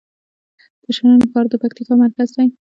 [0.83, 2.47] د شرن ښار د پکتیکا مرکز دی